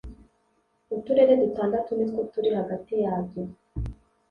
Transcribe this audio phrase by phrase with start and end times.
[0.95, 3.41] uturere dutandatu nitwo turi hagati yabyo